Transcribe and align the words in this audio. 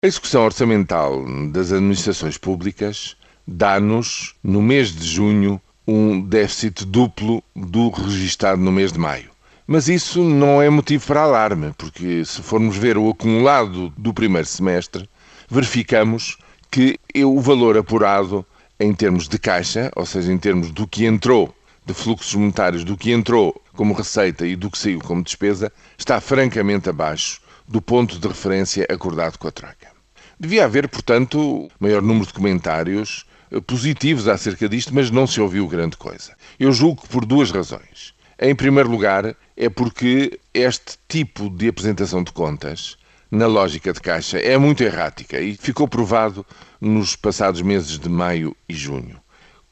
A 0.00 0.06
execução 0.06 0.44
orçamental 0.44 1.26
das 1.50 1.72
administrações 1.72 2.38
públicas 2.38 3.16
dá-nos, 3.44 4.36
no 4.44 4.62
mês 4.62 4.94
de 4.94 5.04
junho, 5.04 5.60
um 5.88 6.20
déficit 6.20 6.84
duplo 6.84 7.42
do 7.56 7.90
registado 7.90 8.62
no 8.62 8.70
mês 8.70 8.92
de 8.92 8.98
maio. 9.00 9.28
Mas 9.66 9.88
isso 9.88 10.22
não 10.22 10.62
é 10.62 10.70
motivo 10.70 11.04
para 11.04 11.22
alarme, 11.22 11.74
porque 11.76 12.24
se 12.24 12.40
formos 12.42 12.76
ver 12.76 12.96
o 12.96 13.10
acumulado 13.10 13.92
do 13.98 14.14
primeiro 14.14 14.46
semestre, 14.46 15.10
verificamos 15.50 16.38
que 16.70 16.96
o 17.16 17.40
valor 17.40 17.76
apurado 17.76 18.46
em 18.78 18.94
termos 18.94 19.26
de 19.26 19.36
caixa, 19.36 19.90
ou 19.96 20.06
seja, 20.06 20.32
em 20.32 20.38
termos 20.38 20.70
do 20.70 20.86
que 20.86 21.06
entrou, 21.06 21.52
de 21.84 21.92
fluxos 21.92 22.36
monetários, 22.36 22.84
do 22.84 22.96
que 22.96 23.10
entrou 23.10 23.60
como 23.72 23.94
receita 23.94 24.46
e 24.46 24.54
do 24.54 24.70
que 24.70 24.78
saiu 24.78 25.00
como 25.00 25.24
despesa, 25.24 25.72
está 25.98 26.20
francamente 26.20 26.88
abaixo 26.88 27.40
do 27.68 27.82
ponto 27.82 28.18
de 28.18 28.26
referência 28.26 28.86
acordado 28.88 29.38
com 29.38 29.46
a 29.46 29.52
Troika. 29.52 29.88
Devia 30.40 30.64
haver, 30.64 30.88
portanto, 30.88 31.68
maior 31.78 32.00
número 32.00 32.26
de 32.26 32.32
comentários 32.32 33.26
eh, 33.50 33.60
positivos 33.60 34.26
acerca 34.26 34.68
disto, 34.68 34.94
mas 34.94 35.10
não 35.10 35.26
se 35.26 35.40
ouviu 35.40 35.68
grande 35.68 35.96
coisa. 35.96 36.34
Eu 36.58 36.72
julgo 36.72 37.02
que 37.02 37.08
por 37.08 37.26
duas 37.26 37.50
razões. 37.50 38.14
Em 38.40 38.54
primeiro 38.54 38.88
lugar, 38.88 39.36
é 39.56 39.68
porque 39.68 40.38
este 40.54 40.96
tipo 41.08 41.50
de 41.50 41.68
apresentação 41.68 42.22
de 42.22 42.32
contas, 42.32 42.96
na 43.30 43.46
lógica 43.46 43.92
de 43.92 44.00
caixa, 44.00 44.38
é 44.38 44.56
muito 44.56 44.82
errática 44.82 45.40
e 45.40 45.56
ficou 45.56 45.88
provado 45.88 46.46
nos 46.80 47.16
passados 47.16 47.60
meses 47.60 47.98
de 47.98 48.08
maio 48.08 48.56
e 48.68 48.74
junho. 48.74 49.20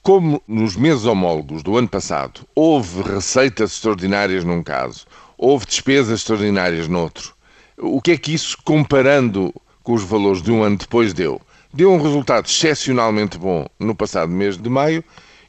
Como 0.03 0.43
nos 0.47 0.77
meses 0.77 1.05
homólogos 1.05 1.63
do 1.63 1.77
ano 1.77 1.89
passado 1.89 2.47
houve 2.55 3.03
receitas 3.03 3.73
extraordinárias 3.73 4.45
num 4.45 4.63
caso, 4.63 5.07
houve 5.39 5.65
despesas 5.65 6.21
extraordinárias 6.21 6.89
noutro, 6.89 7.36
o 7.79 8.01
que 8.01 8.13
é 8.13 8.17
que 8.17 8.33
isso, 8.33 8.57
comparando 8.65 9.55
com 9.83 9.93
os 9.95 10.03
valores 10.03 10.43
de 10.43 10.51
um 10.51 10.63
ano 10.63 10.77
depois, 10.77 11.13
deu? 11.13 11.41
Deu 11.73 11.93
um 11.93 12.01
resultado 12.01 12.47
excepcionalmente 12.47 13.39
bom 13.39 13.67
no 13.79 13.95
passado 13.95 14.33
mês 14.33 14.57
de 14.57 14.69
maio 14.69 15.05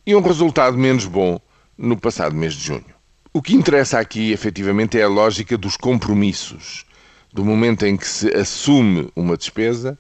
e 0.06 0.16
um 0.16 0.22
resultado 0.22 0.78
menos 0.78 1.06
bom 1.06 1.40
no 1.78 1.98
passado 1.98 2.36
mês 2.36 2.54
de 2.54 2.64
junho. 2.64 2.98
O 3.34 3.42
que 3.42 3.56
interessa 3.56 4.00
aqui, 4.00 4.32
efetivamente, 4.32 5.00
é 5.00 5.04
a 5.04 5.08
lógica 5.08 5.58
dos 5.58 5.78
compromissos, 5.78 6.86
do 7.32 7.46
momento 7.46 7.86
em 7.86 7.96
que 7.96 8.08
se 8.08 8.34
assume 8.36 9.10
uma 9.16 9.38
despesa 9.38 9.98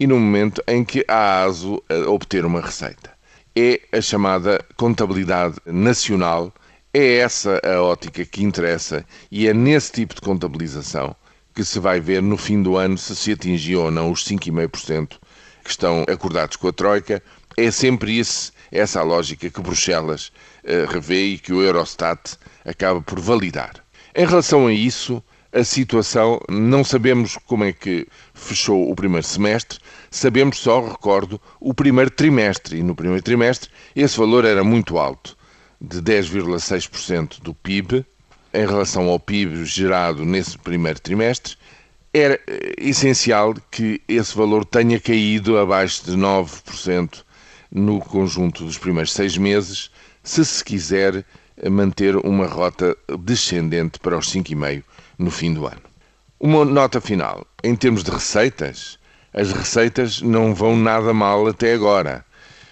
e 0.00 0.06
no 0.06 0.18
momento 0.18 0.62
em 0.66 0.84
que 0.84 1.04
há 1.06 1.42
aso 1.42 1.82
a 1.88 2.10
obter 2.10 2.44
uma 2.44 2.60
receita. 2.60 3.10
É 3.54 3.80
a 3.92 4.00
chamada 4.00 4.64
contabilidade 4.76 5.56
nacional, 5.66 6.52
é 6.94 7.18
essa 7.18 7.60
a 7.64 7.82
ótica 7.82 8.24
que 8.24 8.42
interessa 8.42 9.04
e 9.30 9.46
é 9.46 9.54
nesse 9.54 9.92
tipo 9.92 10.14
de 10.14 10.20
contabilização 10.20 11.14
que 11.58 11.64
se 11.64 11.80
vai 11.80 11.98
ver 11.98 12.22
no 12.22 12.36
fim 12.36 12.62
do 12.62 12.76
ano 12.76 12.96
se 12.96 13.16
se 13.16 13.32
atingiu 13.32 13.82
ou 13.82 13.90
não 13.90 14.12
os 14.12 14.24
5,5% 14.24 15.18
que 15.64 15.70
estão 15.70 16.04
acordados 16.08 16.54
com 16.54 16.68
a 16.68 16.72
Troika. 16.72 17.20
É 17.56 17.68
sempre 17.72 18.16
esse, 18.16 18.52
essa 18.70 19.00
a 19.00 19.02
lógica 19.02 19.50
que 19.50 19.60
Bruxelas 19.60 20.30
uh, 20.62 20.88
revê 20.88 21.30
e 21.30 21.38
que 21.38 21.52
o 21.52 21.60
Eurostat 21.60 22.36
acaba 22.64 23.02
por 23.02 23.18
validar. 23.18 23.72
Em 24.14 24.24
relação 24.24 24.68
a 24.68 24.72
isso, 24.72 25.20
a 25.52 25.64
situação, 25.64 26.40
não 26.48 26.84
sabemos 26.84 27.36
como 27.44 27.64
é 27.64 27.72
que 27.72 28.06
fechou 28.32 28.88
o 28.88 28.94
primeiro 28.94 29.26
semestre, 29.26 29.80
sabemos 30.12 30.58
só, 30.60 30.80
recordo, 30.86 31.40
o 31.58 31.74
primeiro 31.74 32.12
trimestre. 32.12 32.78
E 32.78 32.84
no 32.84 32.94
primeiro 32.94 33.24
trimestre 33.24 33.68
esse 33.96 34.16
valor 34.16 34.44
era 34.44 34.62
muito 34.62 34.96
alto, 34.96 35.36
de 35.80 36.00
10,6% 36.00 37.40
do 37.40 37.52
PIB, 37.52 38.06
em 38.52 38.66
relação 38.66 39.08
ao 39.08 39.20
PIB 39.20 39.64
gerado 39.64 40.24
nesse 40.24 40.56
primeiro 40.58 41.00
trimestre, 41.00 41.56
era 42.12 42.40
eh, 42.46 42.74
essencial 42.78 43.54
que 43.70 44.00
esse 44.08 44.36
valor 44.36 44.64
tenha 44.64 44.98
caído 44.98 45.58
abaixo 45.58 46.04
de 46.04 46.16
9% 46.16 47.24
no 47.70 48.00
conjunto 48.00 48.64
dos 48.64 48.78
primeiros 48.78 49.12
seis 49.12 49.36
meses, 49.36 49.90
se 50.22 50.44
se 50.44 50.64
quiser 50.64 51.24
manter 51.70 52.16
uma 52.16 52.46
rota 52.46 52.96
descendente 53.20 53.98
para 53.98 54.16
os 54.16 54.32
5,5% 54.32 54.82
no 55.18 55.30
fim 55.30 55.52
do 55.52 55.66
ano. 55.66 55.82
Uma 56.38 56.64
nota 56.64 57.00
final. 57.00 57.44
Em 57.64 57.74
termos 57.74 58.04
de 58.04 58.10
receitas, 58.10 58.98
as 59.32 59.50
receitas 59.52 60.22
não 60.22 60.54
vão 60.54 60.76
nada 60.76 61.12
mal 61.12 61.46
até 61.48 61.74
agora. 61.74 62.24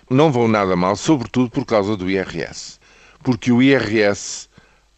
Não 0.08 0.30
vão 0.30 0.46
nada 0.46 0.76
mal, 0.76 0.94
sobretudo 0.94 1.50
por 1.50 1.64
causa 1.64 1.96
do 1.96 2.08
IRS. 2.08 2.78
Porque 3.24 3.50
o 3.50 3.60
IRS 3.60 4.48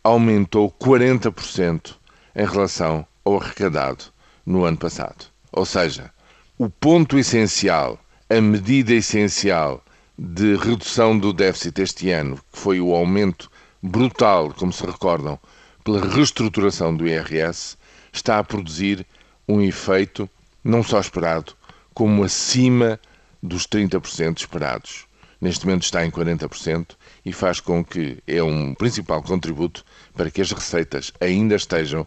aumentou 0.08 0.70
40% 0.70 1.94
em 2.34 2.46
relação 2.46 3.06
ao 3.24 3.38
arrecadado 3.38 4.04
no 4.44 4.64
ano 4.64 4.78
passado. 4.78 5.26
Ou 5.52 5.66
seja, 5.66 6.10
o 6.56 6.70
ponto 6.70 7.18
essencial, 7.18 7.98
a 8.30 8.40
medida 8.40 8.94
essencial 8.94 9.84
de 10.18 10.56
redução 10.56 11.18
do 11.18 11.32
déficit 11.32 11.82
este 11.82 12.10
ano, 12.10 12.36
que 12.50 12.58
foi 12.58 12.80
o 12.80 12.94
aumento 12.94 13.50
brutal, 13.82 14.52
como 14.54 14.72
se 14.72 14.84
recordam, 14.84 15.38
pela 15.84 16.00
reestruturação 16.00 16.96
do 16.96 17.06
IRS, 17.06 17.76
está 18.10 18.38
a 18.38 18.44
produzir 18.44 19.06
um 19.46 19.60
efeito 19.60 20.28
não 20.64 20.82
só 20.82 21.00
esperado, 21.00 21.52
como 21.92 22.24
acima 22.24 22.98
dos 23.42 23.66
30% 23.66 24.38
esperados 24.38 25.07
neste 25.40 25.66
momento 25.66 25.84
está 25.84 26.04
em 26.04 26.10
40% 26.10 26.96
e 27.24 27.32
faz 27.32 27.60
com 27.60 27.84
que 27.84 28.22
é 28.26 28.42
um 28.42 28.74
principal 28.74 29.22
contributo 29.22 29.84
para 30.14 30.30
que 30.30 30.40
as 30.40 30.52
receitas 30.52 31.12
ainda 31.20 31.54
estejam 31.54 32.06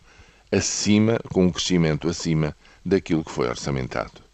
acima, 0.51 1.19
com 1.31 1.45
um 1.45 1.51
crescimento 1.51 2.09
acima 2.09 2.55
daquilo 2.85 3.23
que 3.23 3.31
foi 3.31 3.47
orçamentado. 3.47 4.30